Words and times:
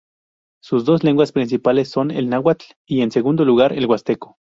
Sus 0.63 0.83
dos 0.83 1.03
lenguas 1.03 1.31
principales 1.31 1.87
son 1.89 2.09
el 2.09 2.27
náhuatl 2.27 2.65
y, 2.87 3.01
en 3.01 3.11
segundo 3.11 3.45
lugar, 3.45 3.71
el 3.73 3.85
huasteco. 3.85 4.39